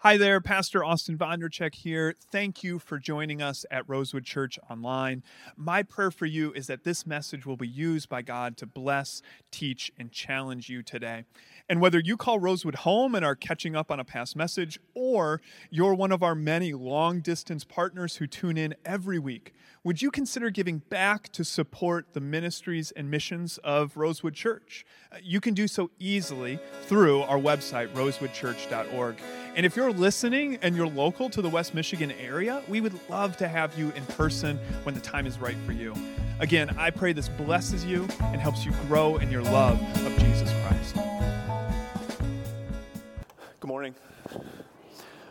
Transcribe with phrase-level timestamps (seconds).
[0.00, 2.14] Hi there, Pastor Austin Vondercheck here.
[2.30, 5.22] Thank you for joining us at Rosewood Church Online.
[5.56, 9.22] My prayer for you is that this message will be used by God to bless,
[9.50, 11.24] teach, and challenge you today.
[11.68, 15.40] And whether you call Rosewood home and are catching up on a past message, or
[15.68, 19.52] you're one of our many long distance partners who tune in every week,
[19.82, 24.84] would you consider giving back to support the ministries and missions of Rosewood Church?
[25.12, 29.16] Uh, you can do so easily through our website, rosewoodchurch.org.
[29.54, 33.36] And if you're listening and you're local to the West Michigan area, we would love
[33.38, 35.94] to have you in person when the time is right for you.
[36.40, 40.52] Again, I pray this blesses you and helps you grow in your love of Jesus
[40.62, 41.05] Christ.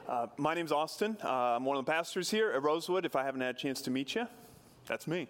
[0.07, 1.17] Uh, my name's Austin.
[1.23, 3.05] Uh, I'm one of the pastors here at Rosewood.
[3.05, 4.27] If I haven't had a chance to meet you,
[4.87, 5.27] that's me.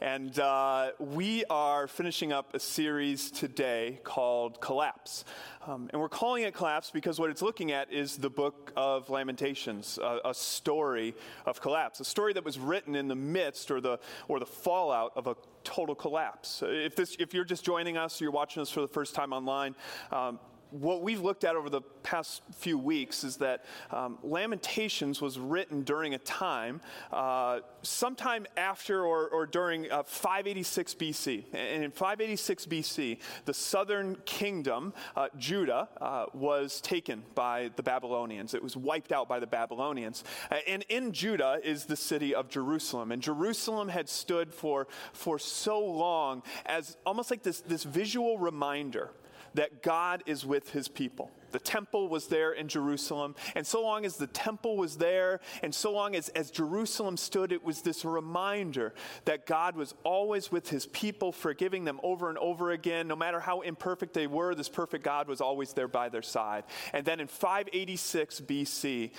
[0.00, 5.24] And uh, we are finishing up a series today called Collapse.
[5.66, 9.08] Um, and we're calling it Collapse because what it's looking at is the book of
[9.10, 13.80] Lamentations, a, a, story of collapse, a story that was written in the midst or
[13.80, 16.62] the, or the fallout of a total collapse.
[16.66, 19.32] If, this, if you're just joining us or you're watching us for the first time
[19.32, 19.76] online,
[20.10, 20.40] um,
[20.70, 25.82] what we've looked at over the past few weeks is that um, Lamentations was written
[25.82, 26.80] during a time,
[27.12, 31.44] uh, sometime after or, or during uh, 586 BC.
[31.52, 38.54] And in 586 BC, the southern kingdom, uh, Judah, uh, was taken by the Babylonians.
[38.54, 40.24] It was wiped out by the Babylonians.
[40.66, 43.12] And in Judah is the city of Jerusalem.
[43.12, 49.10] And Jerusalem had stood for, for so long as almost like this, this visual reminder
[49.54, 51.30] that God is with his people.
[51.52, 55.74] The temple was there in Jerusalem, and so long as the temple was there, and
[55.74, 58.92] so long as, as Jerusalem stood, it was this reminder
[59.24, 63.08] that God was always with his people, forgiving them over and over again.
[63.08, 66.64] No matter how imperfect they were, this perfect God was always there by their side.
[66.92, 69.10] And then in 586 BC,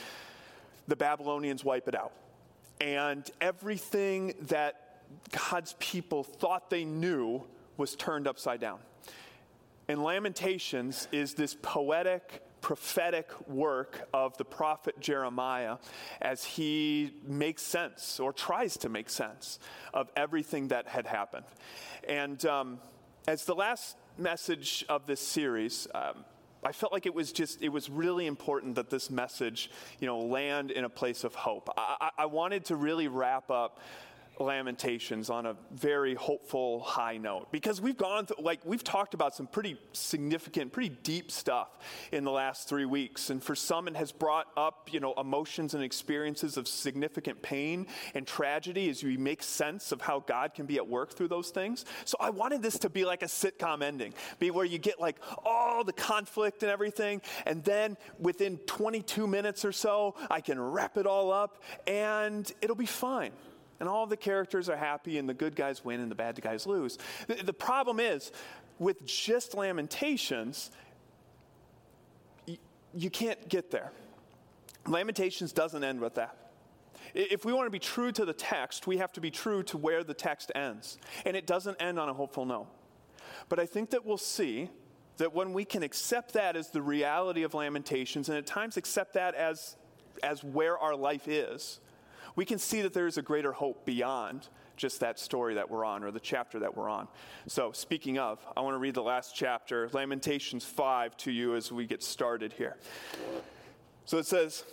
[0.88, 2.12] the Babylonians wipe it out.
[2.80, 5.02] And everything that
[5.50, 7.44] God's people thought they knew
[7.78, 8.80] was turned upside down.
[9.90, 15.78] And Lamentations is this poetic, prophetic work of the prophet Jeremiah
[16.22, 19.60] as he makes sense or tries to make sense
[19.94, 21.46] of everything that had happened.
[22.08, 22.80] And um,
[23.30, 26.26] as the last message of this series, um,
[26.64, 30.20] I felt like it was just, it was really important that this message, you know,
[30.20, 31.70] land in a place of hope.
[31.78, 33.80] I, I wanted to really wrap up
[34.40, 39.36] Lamentations on a very hopeful high note because we've gone through, like, we've talked about
[39.36, 41.70] some pretty significant, pretty deep stuff
[42.12, 43.30] in the last three weeks.
[43.30, 47.88] And for some, it has brought up, you know, emotions and experiences of significant pain
[48.14, 51.50] and tragedy as we make sense of how God can be at work through those
[51.50, 51.86] things.
[52.06, 55.18] So I wanted this to be like a sitcom ending, be where you get like
[55.46, 57.22] all the conflict and everything.
[57.46, 62.76] And then within 22 minutes or so, I can wrap it all up and it'll
[62.76, 63.32] be fine
[63.80, 66.66] and all the characters are happy and the good guys win and the bad guys
[66.66, 66.98] lose.
[67.28, 68.32] The, the problem is,
[68.80, 70.72] with just Lamentations,
[72.48, 72.58] y-
[72.94, 73.92] you can't get there.
[74.88, 76.36] Lamentations doesn't end with that.
[77.14, 79.78] If we want to be true to the text, we have to be true to
[79.78, 80.98] where the text ends.
[81.26, 82.68] And it doesn't end on a hopeful note.
[83.50, 84.70] But I think that we'll see
[85.18, 89.14] that when we can accept that as the reality of Lamentations, and at times accept
[89.14, 89.76] that as,
[90.22, 91.80] as where our life is,
[92.38, 95.84] we can see that there is a greater hope beyond just that story that we're
[95.84, 97.08] on or the chapter that we're on.
[97.48, 101.72] So, speaking of, I want to read the last chapter, Lamentations 5, to you as
[101.72, 102.78] we get started here.
[104.06, 104.64] So it says,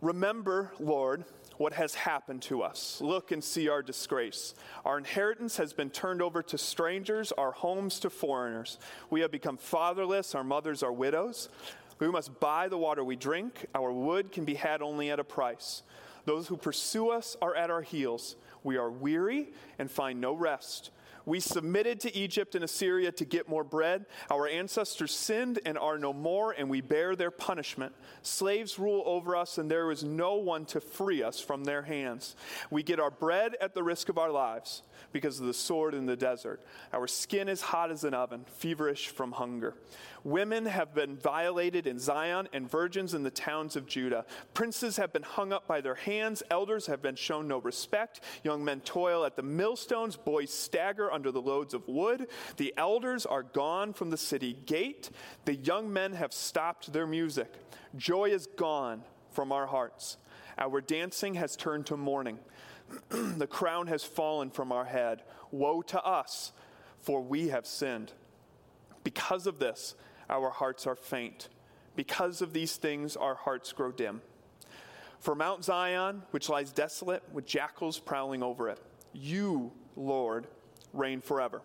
[0.00, 1.24] Remember, Lord,
[1.58, 3.00] what has happened to us.
[3.02, 4.54] Look and see our disgrace.
[4.84, 8.78] Our inheritance has been turned over to strangers, our homes to foreigners.
[9.10, 11.50] We have become fatherless, our mothers are widows.
[11.98, 13.66] We must buy the water we drink.
[13.74, 15.82] Our wood can be had only at a price.
[16.24, 18.36] Those who pursue us are at our heels.
[18.62, 20.90] We are weary and find no rest.
[21.26, 24.06] We submitted to Egypt and Assyria to get more bread.
[24.30, 27.94] Our ancestors sinned and are no more, and we bear their punishment.
[28.22, 32.36] Slaves rule over us, and there is no one to free us from their hands.
[32.70, 34.82] We get our bread at the risk of our lives
[35.12, 36.62] because of the sword in the desert.
[36.92, 39.74] Our skin is hot as an oven, feverish from hunger.
[40.24, 44.24] Women have been violated in Zion, and virgins in the towns of Judah.
[44.54, 48.20] Princes have been hung up by their hands, elders have been shown no respect.
[48.44, 52.28] Young men toil at the millstones, boys stagger under the loads of wood.
[52.56, 55.10] The elders are gone from the city gate,
[55.44, 57.52] the young men have stopped their music.
[57.96, 60.16] Joy is gone from our hearts.
[60.58, 62.38] Our dancing has turned to mourning.
[63.08, 65.22] the crown has fallen from our head.
[65.50, 66.52] Woe to us,
[67.00, 68.12] for we have sinned.
[69.02, 69.94] Because of this,
[70.30, 71.48] our hearts are faint.
[71.96, 74.22] Because of these things, our hearts grow dim.
[75.18, 78.80] For Mount Zion, which lies desolate, with jackals prowling over it,
[79.12, 80.46] you, Lord,
[80.94, 81.60] reign forever.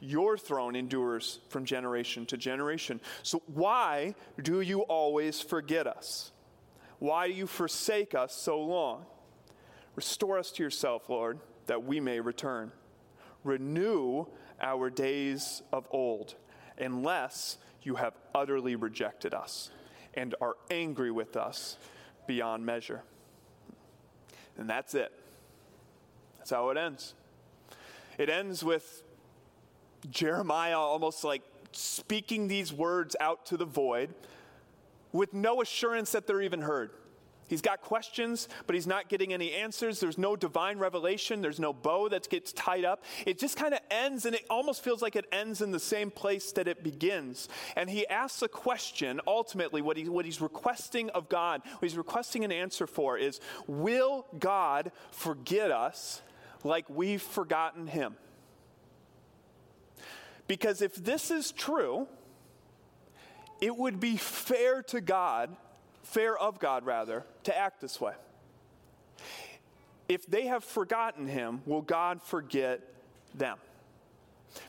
[0.00, 3.00] Your throne endures from generation to generation.
[3.22, 6.32] So why do you always forget us?
[6.98, 9.04] Why do you forsake us so long?
[9.94, 12.72] Restore us to yourself, Lord, that we may return.
[13.44, 14.26] Renew
[14.60, 16.34] our days of old,
[16.78, 19.70] unless you have utterly rejected us
[20.14, 21.76] and are angry with us
[22.26, 23.02] beyond measure.
[24.56, 25.12] And that's it.
[26.38, 27.14] That's how it ends.
[28.18, 29.02] It ends with
[30.10, 31.42] Jeremiah almost like
[31.72, 34.14] speaking these words out to the void
[35.12, 36.90] with no assurance that they're even heard.
[37.48, 40.00] He's got questions, but he's not getting any answers.
[40.00, 41.40] There's no divine revelation.
[41.40, 43.02] There's no bow that gets tied up.
[43.26, 46.10] It just kind of ends, and it almost feels like it ends in the same
[46.10, 47.48] place that it begins.
[47.74, 51.96] And he asks a question, ultimately, what, he, what he's requesting of God, what he's
[51.96, 56.22] requesting an answer for is Will God forget us
[56.64, 58.16] like we've forgotten him?
[60.46, 62.08] Because if this is true,
[63.60, 65.56] it would be fair to God
[66.08, 68.14] fair of God, rather, to act this way.
[70.08, 72.80] If they have forgotten him, will God forget
[73.34, 73.58] them?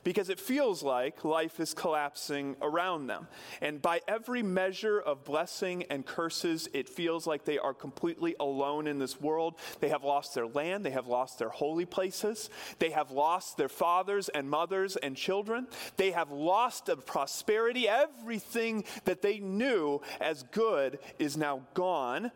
[0.03, 3.27] Because it feels like life is collapsing around them.
[3.61, 8.87] And by every measure of blessing and curses, it feels like they are completely alone
[8.87, 9.55] in this world.
[9.79, 12.49] They have lost their land, they have lost their holy places,
[12.79, 15.67] they have lost their fathers and mothers and children,
[15.97, 17.87] they have lost the prosperity.
[17.87, 22.31] Everything that they knew as good is now gone.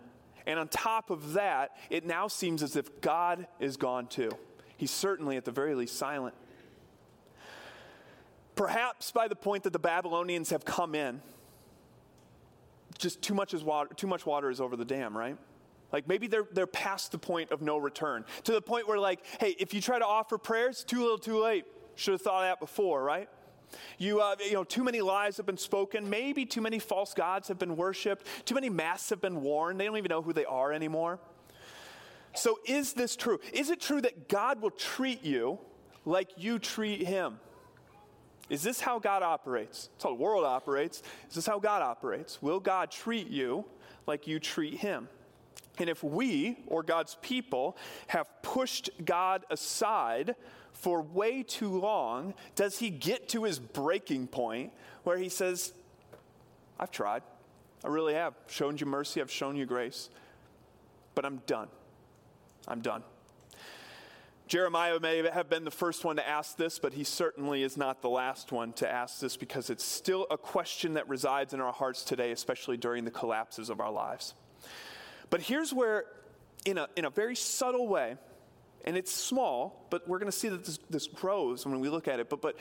[0.46, 4.32] And on top of that, it now seems as if God is gone too.
[4.78, 6.36] He's certainly, at the very least, silent.
[8.56, 11.22] Perhaps by the point that the Babylonians have come in,
[12.98, 15.38] just too much, is water, too much water is over the dam, right?
[15.92, 18.26] Like maybe they're, they're past the point of no return.
[18.46, 21.42] To the point where, like, hey, if you try to offer prayers, too little, too
[21.42, 21.66] late.
[21.96, 23.30] Should have thought of that before, right?
[23.98, 26.10] You, uh, you know, too many lies have been spoken.
[26.10, 28.26] Maybe too many false gods have been worshiped.
[28.46, 29.78] Too many masks have been worn.
[29.78, 31.20] They don't even know who they are anymore.
[32.36, 33.40] So, is this true?
[33.52, 35.60] Is it true that God will treat you
[36.06, 37.40] like you treat Him?
[38.54, 39.88] Is this how God operates?
[39.88, 41.02] That's how the world operates.
[41.28, 42.40] Is this how God operates?
[42.40, 43.66] Will God treat you
[44.06, 45.10] like you treat Him?
[45.80, 50.36] And if we, or God's people, have pushed God aside
[50.72, 54.72] for way too long, does He get to His breaking point
[55.04, 55.74] where He says,
[56.80, 57.24] I've tried.
[57.84, 58.36] I really have.
[58.46, 60.12] Shown you mercy, I've shown you grace.
[61.16, 61.70] But I'm done.
[62.68, 63.02] I'm done.
[64.48, 68.02] Jeremiah may have been the first one to ask this, but he certainly is not
[68.02, 71.72] the last one to ask this because it's still a question that resides in our
[71.72, 74.34] hearts today, especially during the collapses of our lives.
[75.30, 76.06] But here's where,
[76.66, 78.18] in a, in a very subtle way,
[78.86, 82.08] and it's small, but we're going to see that this, this grows when we look
[82.08, 82.30] at it.
[82.30, 82.58] But, but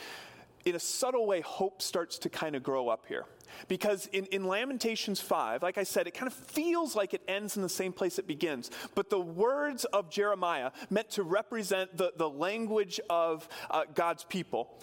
[0.65, 3.25] in a subtle way, hope starts to kind of grow up here.
[3.69, 7.57] Because in, in Lamentations 5, like I said, it kind of feels like it ends
[7.57, 8.71] in the same place it begins.
[8.95, 14.79] But the words of Jeremiah, meant to represent the, the language of uh, God's people,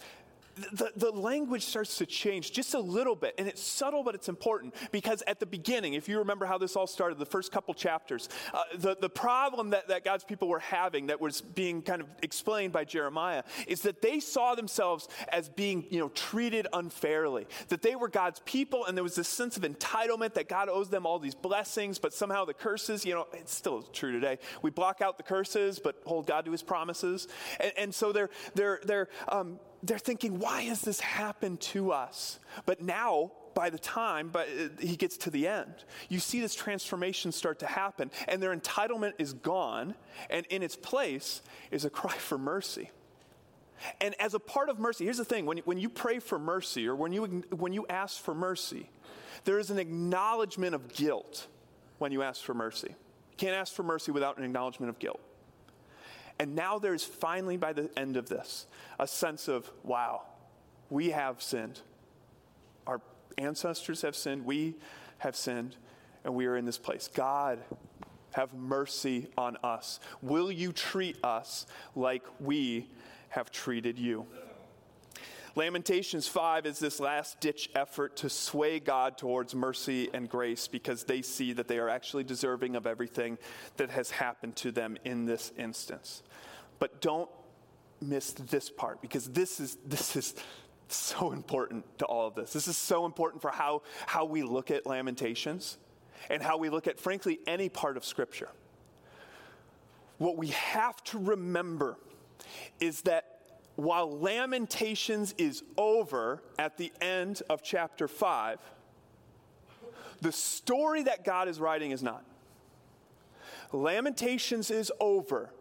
[0.72, 3.36] the, the language starts to change just a little bit.
[3.38, 6.76] And it's subtle, but it's important because at the beginning, if you remember how this
[6.76, 10.60] all started, the first couple chapters, uh, the, the problem that, that God's people were
[10.60, 15.50] having that was being kind of explained by Jeremiah is that they saw themselves as
[15.50, 17.48] being, you know, treated unfairly.
[17.70, 20.90] That they were God's people and there was this sense of entitlement that God owes
[20.90, 24.40] them all these blessings, but somehow the curses, you know, it's still true today.
[24.62, 27.28] We block out the curses, but hold God to his promises.
[27.60, 32.40] And, and so they're, they're, they're, um, they're thinking, why has this happened to us?
[32.66, 35.74] But now, by the time but uh, he gets to the end,
[36.08, 39.96] you see this transformation start to happen, and their entitlement is gone,
[40.30, 42.92] and in its place is a cry for mercy.
[44.02, 46.88] And as a part of mercy, here's the thing when, when you pray for mercy
[46.88, 48.90] or when you, when you ask for mercy,
[49.46, 51.48] there is an acknowledgement of guilt
[51.98, 52.90] when you ask for mercy.
[52.90, 55.22] You can't ask for mercy without an acknowledgement of guilt.
[56.40, 58.66] And now there's finally, by the end of this,
[58.98, 60.22] a sense of, wow,
[60.90, 61.82] we have sinned.
[62.88, 63.02] Our
[63.38, 64.46] ancestors have sinned.
[64.46, 64.76] We
[65.20, 65.76] have sinned.
[66.24, 67.10] And we are in this place.
[67.14, 67.60] God,
[68.32, 70.00] have mercy on us.
[70.22, 71.66] Will you treat us
[71.96, 72.88] like we
[73.30, 74.26] have treated you?
[75.56, 81.04] Lamentations 5 is this last ditch effort to sway God towards mercy and grace because
[81.04, 83.38] they see that they are actually deserving of everything
[83.78, 86.24] that has happened to them in this instance.
[86.80, 87.30] But don't
[88.02, 90.34] miss this part because this is, this is,
[90.92, 92.54] so important to all of this.
[92.54, 95.78] This is so important for how, how we look at Lamentations
[96.30, 98.50] and how we look at, frankly, any part of Scripture.
[100.18, 101.98] What we have to remember
[102.80, 103.40] is that
[103.76, 108.60] while Lamentations is over at the end of chapter 5,
[110.22, 112.26] the story that God is writing is not.
[113.72, 115.52] Lamentations is over,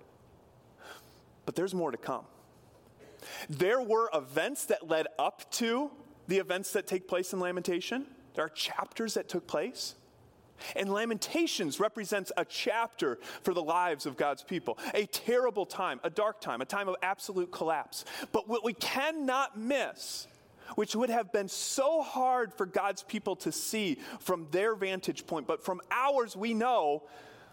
[1.49, 2.27] but there's more to come.
[3.49, 5.91] There were events that led up to
[6.27, 8.05] the events that take place in Lamentation.
[8.35, 9.95] There are chapters that took place.
[10.77, 14.77] And Lamentations represents a chapter for the lives of God's people.
[14.93, 18.05] A terrible time, a dark time, a time of absolute collapse.
[18.31, 20.27] But what we cannot miss,
[20.75, 25.47] which would have been so hard for God's people to see from their vantage point,
[25.47, 27.05] but from ours, we know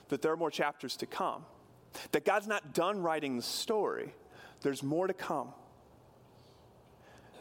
[0.10, 1.46] that there are more chapters to come.
[2.12, 4.14] That God's not done writing the story,
[4.62, 5.50] there's more to come.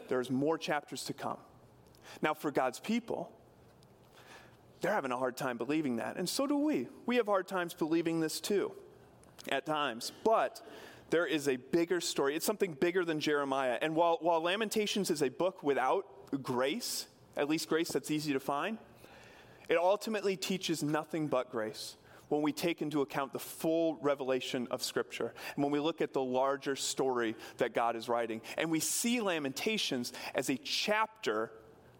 [0.07, 1.37] There's more chapters to come.
[2.21, 3.31] Now, for God's people,
[4.81, 6.17] they're having a hard time believing that.
[6.17, 6.87] And so do we.
[7.05, 8.71] We have hard times believing this too,
[9.49, 10.11] at times.
[10.23, 10.61] But
[11.09, 12.35] there is a bigger story.
[12.35, 13.79] It's something bigger than Jeremiah.
[13.81, 16.05] And while, while Lamentations is a book without
[16.43, 18.77] grace, at least grace that's easy to find,
[19.69, 21.95] it ultimately teaches nothing but grace
[22.29, 26.13] when we take into account the full revelation of Scripture and when we look at
[26.13, 28.41] the larger story that God is writing.
[28.57, 31.51] And we see Lamentations as a chapter,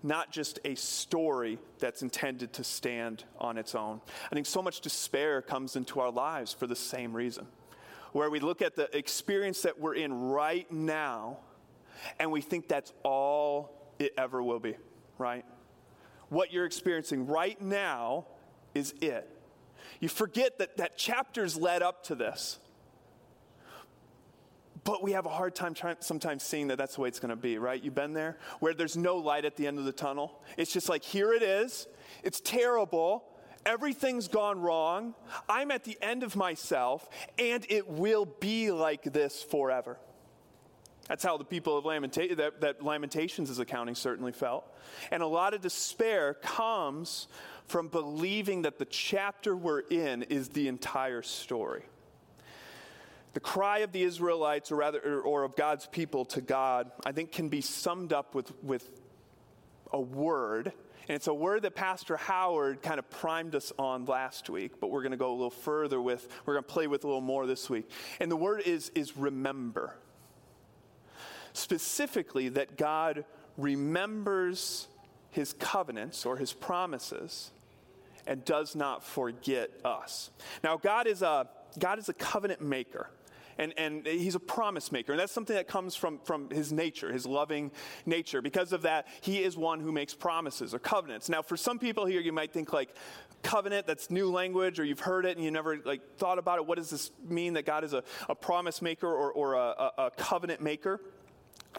[0.03, 4.01] not just a story that's intended to stand on its own.
[4.32, 7.48] I think so much despair comes into our lives for the same reason,
[8.12, 11.38] where we look at the experience that we're in right now
[12.20, 14.75] and we think that's all it ever will be,
[15.17, 15.46] right?
[16.29, 18.25] What you're experiencing right now
[18.74, 19.29] is it.
[20.00, 22.60] You forget that, that chapters led up to this.
[24.84, 27.32] But we have a hard time trying, sometimes seeing that that's the way it's going
[27.32, 27.82] to be, right?
[27.82, 30.44] You've been there where there's no light at the end of the tunnel.
[30.58, 31.88] It's just like, here it is.
[32.24, 33.24] It's terrible.
[33.66, 35.16] Everything's gone wrong.
[35.50, 37.10] I'm at the end of myself,
[37.40, 39.98] and it will be like this forever.
[41.08, 44.66] That's how the people of Lamenta- that, that Lamentations is accounting certainly felt.
[45.12, 47.28] And a lot of despair comes
[47.67, 51.84] from believing that the chapter we're in is the entire story.
[53.34, 57.31] The cry of the Israelites, or rather, or of God's people to God, I think
[57.31, 58.89] can be summed up with, with
[59.91, 60.72] a word.
[61.07, 64.89] And it's a word that Pastor Howard kind of primed us on last week, but
[64.89, 67.22] we're going to go a little further with, we're going to play with a little
[67.22, 67.89] more this week.
[68.19, 69.98] And the word is, is remember.
[71.53, 73.25] Specifically, that God
[73.57, 74.88] remembers
[75.36, 77.51] his covenants or his promises
[78.25, 80.32] and does not forget us.
[80.63, 83.10] Now, God is a, God is a covenant maker.
[83.58, 85.13] And, and he's a promise maker.
[85.13, 87.72] And that's something that comes from, from his nature, his loving
[88.06, 88.42] nature.
[88.42, 91.30] Because of that, he is one who makes promises or covenants.
[91.30, 92.89] Now, for some people here, you might think like
[93.44, 96.65] covenant, that's new language, or you've heard it and you never like thought about it.
[96.65, 99.92] What does this mean that God is a, a promise maker or, or a, a,
[99.98, 101.00] a covenant maker?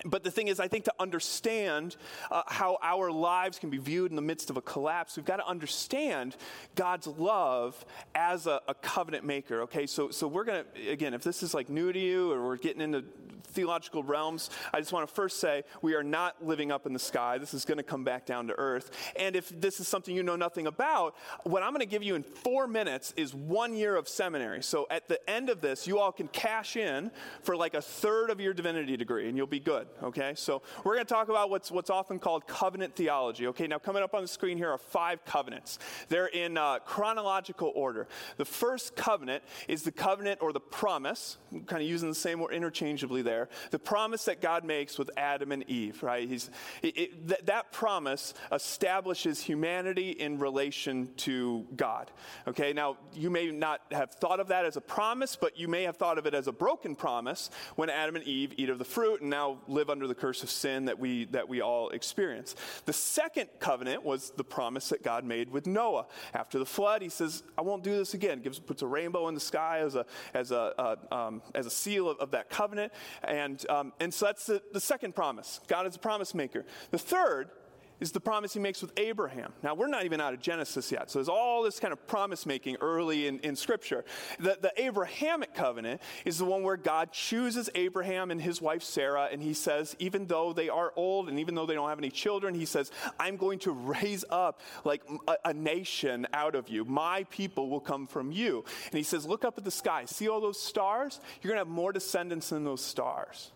[0.07, 1.97] But the thing is, I think to understand
[2.31, 5.39] uh, how our lives can be viewed in the midst of a collapse, we've got
[5.39, 6.37] to understand
[6.77, 7.85] God's love
[8.15, 9.63] as a, a covenant maker.
[9.63, 12.57] Okay, so so we're gonna again, if this is like new to you, or we're
[12.57, 13.05] getting into
[13.47, 16.99] theological realms, I just want to first say we are not living up in the
[16.99, 17.39] sky.
[17.39, 18.91] This is going to come back down to earth.
[19.19, 22.15] And if this is something you know nothing about, what I'm going to give you
[22.15, 24.63] in four minutes is one year of seminary.
[24.63, 27.11] So at the end of this, you all can cash in
[27.43, 29.89] for like a third of your divinity degree, and you'll be good.
[30.03, 33.47] Okay, so we're going to talk about what's what's often called covenant theology.
[33.49, 35.79] Okay, now coming up on the screen here are five covenants.
[36.09, 38.07] They're in uh, chronological order.
[38.37, 42.41] The first covenant is the covenant or the promise, I'm kind of using the same
[42.41, 46.29] word interchangeably there the promise that God makes with Adam and Eve, right?
[46.29, 46.51] He's,
[46.83, 52.11] it, it, th- that promise establishes humanity in relation to God.
[52.47, 55.85] Okay, now you may not have thought of that as a promise, but you may
[55.85, 58.85] have thought of it as a broken promise when Adam and Eve eat of the
[58.85, 62.57] fruit and now live under the curse of sin that we, that we all experience.
[62.87, 66.07] The second covenant was the promise that God made with Noah.
[66.35, 68.41] After the flood, he says, I won't do this again.
[68.41, 71.71] Gives, puts a rainbow in the sky as a, as a, uh, um, as a
[71.71, 72.93] seal of, of that covenant.
[73.23, 75.61] And, um, and so that's the, the second promise.
[75.69, 76.65] God is a promise maker.
[76.91, 77.51] The third
[78.01, 79.53] is the promise he makes with Abraham.
[79.63, 82.45] Now, we're not even out of Genesis yet, so there's all this kind of promise
[82.45, 84.05] making early in, in Scripture.
[84.39, 89.29] The, the Abrahamic covenant is the one where God chooses Abraham and his wife Sarah,
[89.33, 92.11] and he says, even though they are old and even though they don't have any
[92.11, 96.85] children, he says, I'm going to raise up like a, a nation out of you.
[96.85, 98.65] My people will come from you.
[98.87, 100.05] And he says, Look up at the sky.
[100.05, 101.21] See all those stars?
[101.41, 103.51] You're going to have more descendants than those stars.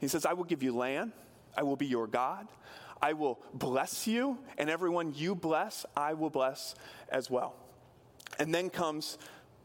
[0.00, 1.12] He says, I will give you land.
[1.56, 2.48] I will be your God.
[3.02, 6.76] I will bless you, and everyone you bless, I will bless
[7.08, 7.56] as well.
[8.38, 9.18] And then comes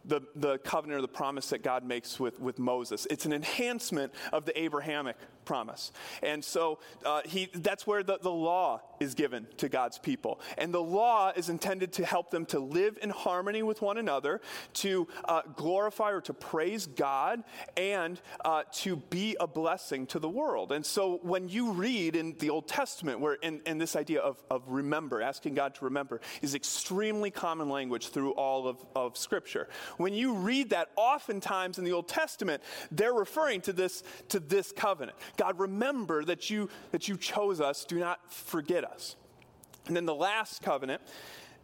[0.04, 3.06] the, the covenant or the promise that God makes with, with Moses.
[3.10, 5.18] It's an enhancement of the Abrahamic
[5.48, 5.94] promise.
[6.22, 10.42] And so uh, he, that's where the, the law is given to God's people.
[10.58, 14.42] And the law is intended to help them to live in harmony with one another,
[14.74, 17.44] to uh, glorify or to praise God,
[17.78, 20.72] and uh, to be a blessing to the world.
[20.72, 24.44] And so when you read in the Old Testament, where in, in this idea of,
[24.52, 29.70] of remember, asking God to remember, is extremely common language through all of, of Scripture.
[29.96, 32.62] When you read that, oftentimes in the Old Testament,
[32.92, 35.18] they're referring to this, to this covenant.
[35.38, 37.86] God, remember that you, that you chose us.
[37.86, 39.16] Do not forget us.
[39.88, 41.02] And then the last covenant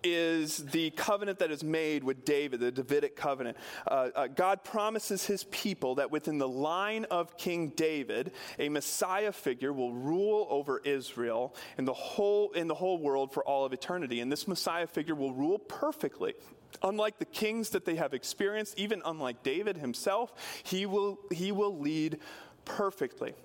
[0.04, 3.58] is the covenant that is made with David, the Davidic covenant.
[3.88, 9.32] Uh, uh, God promises his people that within the line of King David, a Messiah
[9.32, 13.74] figure will rule over Israel in the whole, in the whole world for all of
[13.74, 14.20] eternity.
[14.20, 16.34] And this Messiah figure will rule perfectly.
[16.82, 21.80] Unlike the kings that they have experienced, even unlike David himself, he will, he will
[21.80, 22.20] lead
[22.66, 23.36] perfectly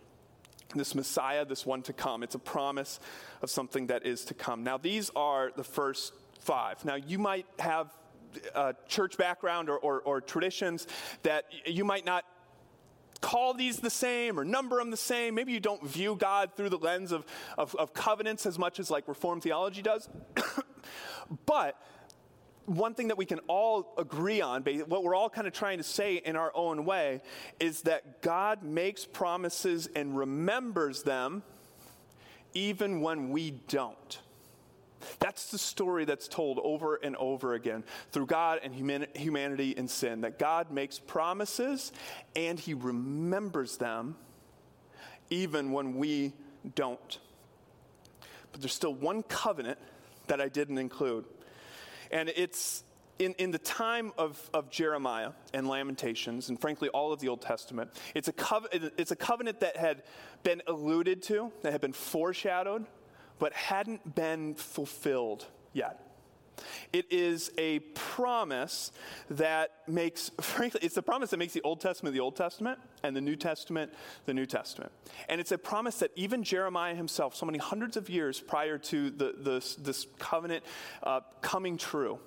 [0.74, 2.22] this Messiah, this one to come.
[2.22, 3.00] It's a promise
[3.42, 4.64] of something that is to come.
[4.64, 6.84] Now, these are the first five.
[6.84, 7.92] Now, you might have
[8.54, 10.86] a church background or, or, or traditions
[11.22, 12.24] that you might not
[13.20, 15.34] call these the same or number them the same.
[15.34, 17.24] Maybe you don't view God through the lens of,
[17.56, 20.08] of, of covenants as much as like Reformed theology does.
[21.46, 21.80] but
[22.68, 25.84] one thing that we can all agree on, what we're all kind of trying to
[25.84, 27.22] say in our own way,
[27.58, 31.42] is that God makes promises and remembers them
[32.54, 34.20] even when we don't.
[35.20, 40.22] That's the story that's told over and over again through God and humanity and sin.
[40.22, 41.92] That God makes promises
[42.34, 44.16] and he remembers them
[45.30, 46.32] even when we
[46.74, 47.18] don't.
[48.50, 49.78] But there's still one covenant
[50.26, 51.24] that I didn't include.
[52.10, 52.84] And it's
[53.18, 57.42] in, in the time of, of Jeremiah and Lamentations, and frankly, all of the Old
[57.42, 60.04] Testament, it's a, cov- it's a covenant that had
[60.42, 62.86] been alluded to, that had been foreshadowed,
[63.38, 66.07] but hadn't been fulfilled yet.
[66.92, 68.92] It is a promise
[69.30, 73.16] that makes, frankly, it's a promise that makes the Old Testament the Old Testament and
[73.16, 73.92] the New Testament
[74.26, 74.92] the New Testament.
[75.28, 79.10] And it's a promise that even Jeremiah himself, so many hundreds of years prior to
[79.10, 80.64] the, the this covenant
[81.02, 82.18] uh, coming true,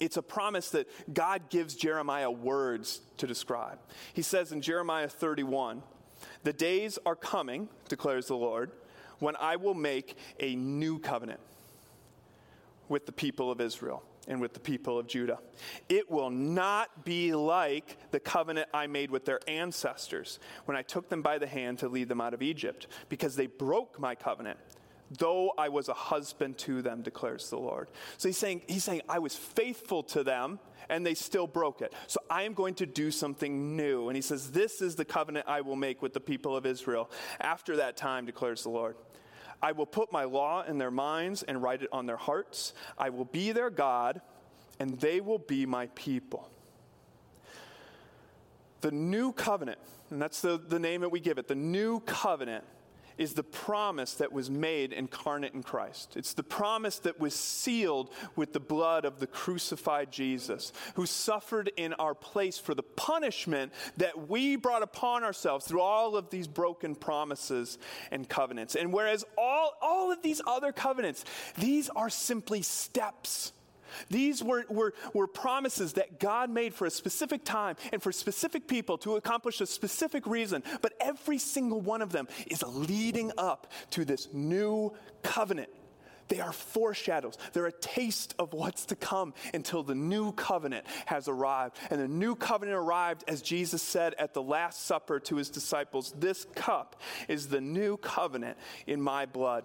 [0.00, 3.78] it's a promise that God gives Jeremiah words to describe.
[4.14, 5.82] He says in Jeremiah 31,
[6.42, 8.72] The days are coming, declares the Lord,
[9.18, 11.40] when I will make a new covenant
[12.90, 15.38] with the people of Israel and with the people of Judah.
[15.88, 21.08] It will not be like the covenant I made with their ancestors when I took
[21.08, 24.58] them by the hand to lead them out of Egypt, because they broke my covenant.
[25.18, 27.88] Though I was a husband to them, declares the Lord.
[28.18, 31.92] So he's saying, he's saying, I was faithful to them and they still broke it.
[32.06, 34.08] So I am going to do something new.
[34.08, 37.10] And he says, This is the covenant I will make with the people of Israel
[37.40, 38.96] after that time, declares the Lord.
[39.62, 42.72] I will put my law in their minds and write it on their hearts.
[42.96, 44.20] I will be their God,
[44.78, 46.50] and they will be my people.
[48.80, 49.78] The new covenant,
[50.10, 52.64] and that's the, the name that we give it, the new covenant
[53.20, 56.16] is the promise that was made incarnate in Christ.
[56.16, 61.70] It's the promise that was sealed with the blood of the crucified Jesus, who suffered
[61.76, 66.48] in our place for the punishment that we brought upon ourselves through all of these
[66.48, 67.76] broken promises
[68.10, 68.74] and covenants.
[68.74, 71.22] And whereas all, all of these other covenants,
[71.58, 73.52] these are simply steps
[74.08, 78.66] these were, were, were promises that God made for a specific time and for specific
[78.66, 83.72] people to accomplish a specific reason, but every single one of them is leading up
[83.90, 85.70] to this new covenant.
[86.30, 87.36] They are foreshadows.
[87.52, 91.76] They're a taste of what's to come until the new covenant has arrived.
[91.90, 96.14] And the new covenant arrived, as Jesus said at the Last Supper to his disciples
[96.16, 99.64] This cup is the new covenant in my blood.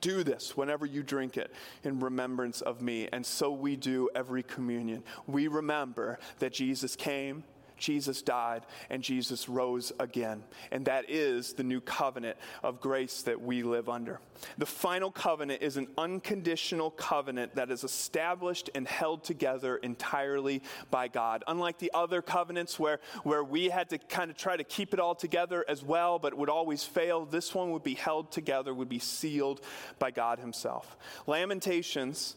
[0.00, 3.08] Do this whenever you drink it in remembrance of me.
[3.12, 5.02] And so we do every communion.
[5.26, 7.44] We remember that Jesus came,
[7.82, 10.44] Jesus died, and Jesus rose again.
[10.70, 14.20] And that is the new covenant of grace that we live under.
[14.56, 21.08] The final covenant is an unconditional covenant that is established and held together entirely by
[21.08, 21.42] God.
[21.48, 25.00] Unlike the other covenants where, where we had to kind of try to keep it
[25.00, 28.88] all together as well, but would always fail, this one would be held together, would
[28.88, 29.60] be sealed
[29.98, 30.96] by God Himself.
[31.26, 32.36] Lamentations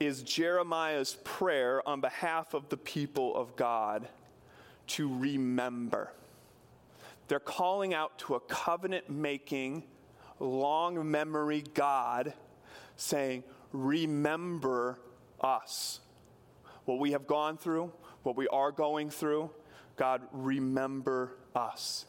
[0.00, 4.08] is Jeremiah's prayer on behalf of the people of God
[4.88, 6.12] to remember.
[7.28, 9.84] They're calling out to a covenant making
[10.38, 12.34] long memory God
[12.96, 14.98] saying, Remember
[15.40, 16.00] us.
[16.84, 19.50] What we have gone through, what we are going through,
[19.96, 22.06] God, remember us.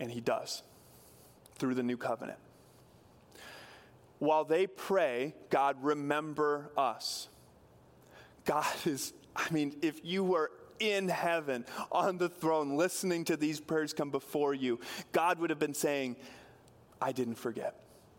[0.00, 0.62] And He does
[1.56, 2.38] through the new covenant.
[4.18, 7.28] While they pray, God, remember us.
[8.44, 13.60] God is, I mean, if you were in heaven on the throne listening to these
[13.60, 14.80] prayers come before you,
[15.12, 16.16] God would have been saying,
[17.00, 17.74] I didn't forget.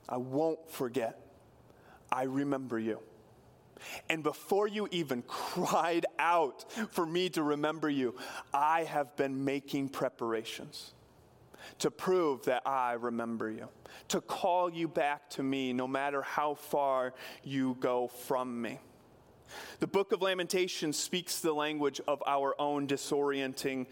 [0.07, 1.19] I won't forget.
[2.11, 2.99] I remember you.
[4.09, 8.15] And before you even cried out for me to remember you,
[8.53, 10.93] I have been making preparations
[11.79, 13.69] to prove that I remember you,
[14.09, 18.79] to call you back to me no matter how far you go from me.
[19.79, 23.87] The book of Lamentations speaks the language of our own disorienting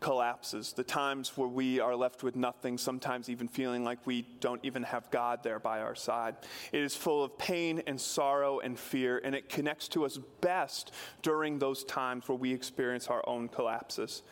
[0.00, 4.64] collapses, the times where we are left with nothing, sometimes even feeling like we don't
[4.64, 6.36] even have God there by our side.
[6.72, 10.92] It is full of pain and sorrow and fear, and it connects to us best
[11.22, 14.22] during those times where we experience our own collapses.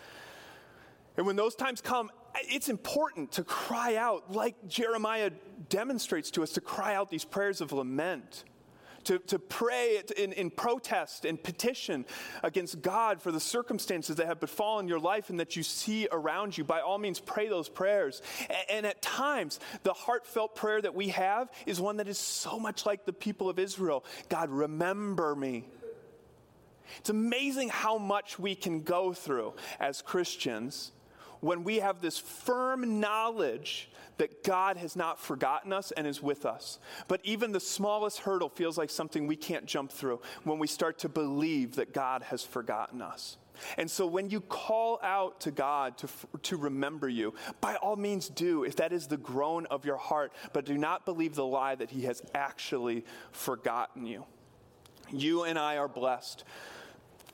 [1.16, 5.30] And when those times come, it's important to cry out, like Jeremiah
[5.68, 8.44] demonstrates to us, to cry out these prayers of lament
[9.08, 12.04] to, to pray in, in protest and petition
[12.42, 16.58] against God for the circumstances that have befallen your life and that you see around
[16.58, 16.62] you.
[16.62, 18.20] By all means, pray those prayers.
[18.50, 22.58] And, and at times, the heartfelt prayer that we have is one that is so
[22.58, 25.64] much like the people of Israel God, remember me.
[26.98, 30.92] It's amazing how much we can go through as Christians
[31.40, 36.44] when we have this firm knowledge that God has not forgotten us and is with
[36.44, 36.78] us.
[37.06, 40.98] But even the smallest hurdle feels like something we can't jump through when we start
[41.00, 43.38] to believe that God has forgotten us.
[43.76, 46.08] And so when you call out to God to,
[46.44, 50.32] to remember you, by all means do, if that is the groan of your heart,
[50.52, 54.24] but do not believe the lie that He has actually forgotten you.
[55.10, 56.44] You and I are blessed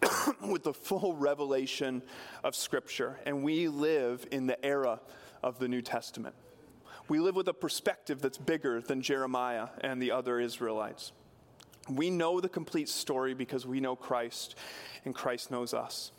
[0.48, 2.02] with the full revelation
[2.42, 5.00] of Scripture, and we live in the era
[5.42, 6.34] of the New Testament.
[7.08, 11.12] We live with a perspective that's bigger than Jeremiah and the other Israelites.
[11.88, 14.54] We know the complete story because we know Christ,
[15.04, 16.12] and Christ knows us.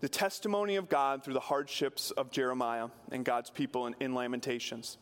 [0.00, 4.98] The testimony of God through the hardships of Jeremiah and God's people in, in Lamentations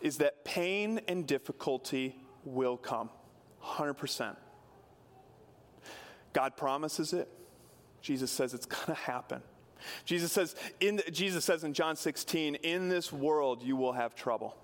[0.00, 3.10] is that pain and difficulty will come,
[3.64, 4.36] 100%.
[6.36, 7.30] God promises it.
[8.02, 9.40] Jesus says it's going to happen.
[10.04, 14.54] Jesus says, in, Jesus says in John 16, in this world you will have trouble.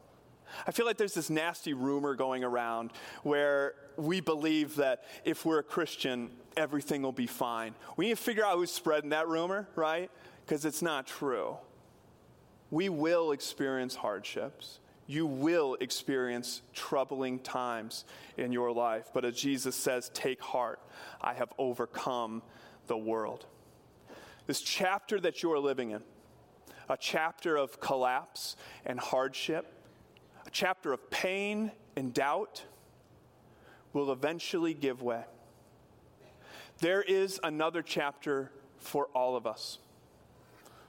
[0.67, 2.91] I feel like there's this nasty rumor going around
[3.23, 7.75] where we believe that if we're a Christian, everything will be fine.
[7.97, 10.11] We need to figure out who's spreading that rumor, right?
[10.45, 11.57] Because it's not true.
[12.71, 14.79] We will experience hardships.
[15.13, 18.07] You will experience troubling times
[18.39, 19.11] in your life.
[19.13, 20.81] But as Jesus says, take heart.
[21.21, 22.43] I have overcome
[22.87, 23.45] the world.
[24.47, 26.01] This chapter that you are living in,
[26.89, 29.71] a chapter of collapse and hardship,
[30.47, 32.65] a chapter of pain and doubt,
[33.93, 35.25] will eventually give way.
[36.79, 39.77] There is another chapter for all of us.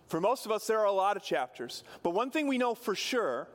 [0.08, 1.84] For most of us, there are a lot of chapters.
[2.04, 3.50] But one thing we know for sure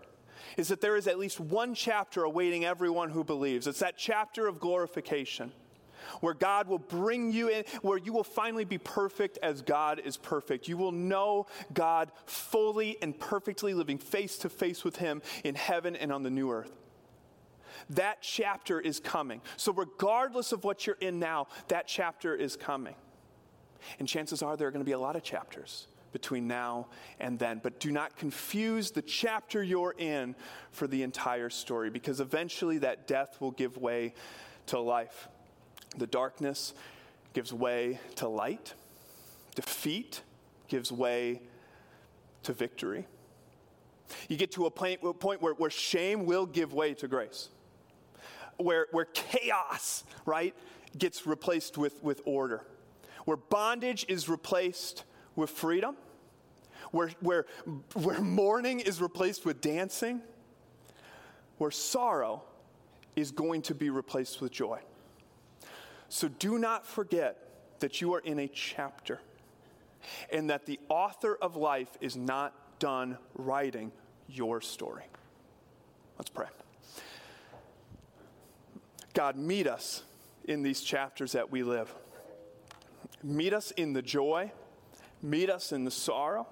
[0.57, 3.67] is that there is at least one chapter awaiting everyone who believes.
[3.67, 5.53] It's that chapter of glorification
[6.21, 10.17] where God will bring you in, where you will finally be perfect as God is
[10.17, 10.69] perfect.
[10.69, 15.97] You will know God fully and perfectly, living face to face with Him in heaven
[15.97, 16.73] and on the new earth.
[17.91, 19.41] That chapter is coming.
[19.57, 22.95] So, regardless of what you're in now, that chapter is coming.
[23.99, 26.89] And chances are there are going to be a lot of chapters between now
[27.21, 27.61] and then.
[27.63, 30.35] But do not confuse the chapter you're in
[30.73, 34.15] for the entire story, because eventually that death will give way
[34.67, 35.29] to life.
[35.97, 36.75] The darkness
[37.33, 38.75] gives way to light,
[39.55, 40.23] defeat
[40.69, 41.41] gives way
[42.43, 43.07] to victory.
[44.29, 47.49] You get to a point, a point where, where shame will give way to grace,
[48.57, 50.55] where, where chaos, right,
[50.97, 52.65] gets replaced with, with order,
[53.25, 55.05] where bondage is replaced
[55.39, 55.97] with freedom,
[56.91, 57.47] where, where,
[57.95, 60.21] where mourning is replaced with dancing,
[61.57, 62.43] where sorrow
[63.17, 64.81] is going to be replaced with joy.
[66.09, 67.37] So do not forget
[67.81, 69.21] that you are in a chapter
[70.31, 73.93] and that the author of life is not done writing
[74.29, 75.05] your story.
[76.19, 76.47] Let's pray.
[79.15, 80.03] God, meet us
[80.45, 81.93] in these chapters that we live.
[83.23, 84.53] Meet us in the joy,
[85.23, 86.47] meet us in the sorrow.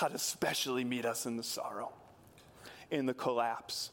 [0.00, 1.92] God, especially meet us in the sorrow.
[2.90, 3.90] in the collapse,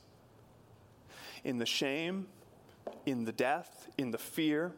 [1.43, 2.27] in the shame,
[3.05, 4.71] in the death, in the fear.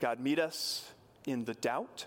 [0.00, 0.90] God, meet us
[1.26, 2.06] in the doubt.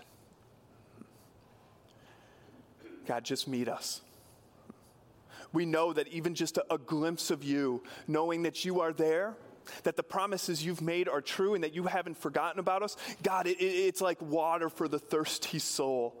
[3.06, 4.02] God, just meet us.
[5.52, 9.34] We know that even just a, a, glimpse of you, knowing that you are there,
[9.82, 13.46] that the promises you've made are true, and that you haven't forgotten about us, God,
[13.46, 16.14] it, it, it's like water for the thirsty soul.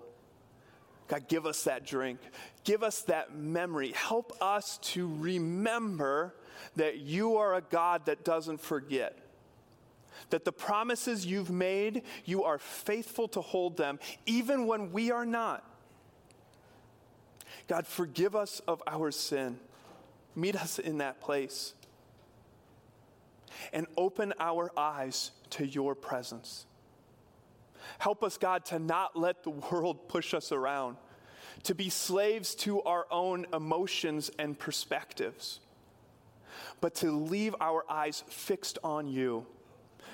[1.08, 2.20] God, give us that drink.
[2.62, 3.92] Give us that memory.
[3.92, 6.34] Help us to remember
[6.76, 9.18] that you are a God that doesn't forget.
[10.30, 15.26] That the promises you've made, you are faithful to hold them, even when we are
[15.26, 15.64] not.
[17.66, 19.58] God, forgive us of our sin.
[20.36, 21.74] Meet us in that place.
[23.72, 26.66] And open our eyes to your presence.
[27.98, 30.96] Help us, God, to not let the world push us around,
[31.64, 35.60] to be slaves to our own emotions and perspectives,
[36.80, 39.46] but to leave our eyes fixed on you,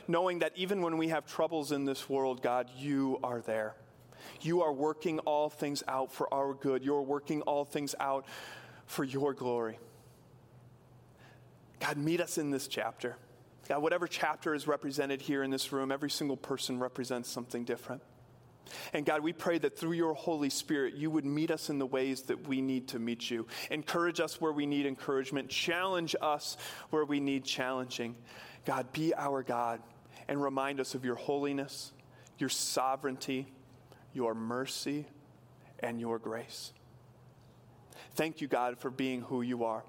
[0.09, 3.75] knowing that even when we have troubles in this world, God, you are there.
[4.41, 6.85] You are working all things out for our good.
[6.85, 8.27] You're working all things out
[8.87, 9.79] for your glory.
[11.81, 13.17] God, meet us in this chapter.
[13.69, 18.03] God, whatever chapter is represented here in this room, every single person represents something different.
[18.93, 21.87] And God, we pray that through your Holy Spirit, you would meet us in the
[21.87, 23.47] ways that we need to meet you.
[23.71, 25.49] Encourage us where we need encouragement.
[25.49, 26.57] Challenge us
[26.91, 28.17] where we need challenging.
[28.65, 29.81] God, be our God
[30.29, 31.93] and remind us of your holiness,
[32.39, 33.47] your sovereignty,
[34.13, 35.07] your mercy,
[35.81, 36.73] and your grace.
[38.15, 39.85] Thank you, God, for being who you are.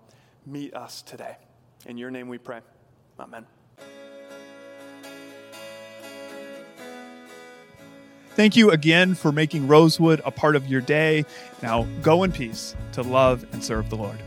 [0.45, 1.37] Meet us today.
[1.85, 2.59] In your name we pray.
[3.19, 3.56] Amen.
[8.37, 11.25] Thank you again for making Rosewood a part of your day.
[11.63, 14.19] Now go in peace to love and serve the Lord.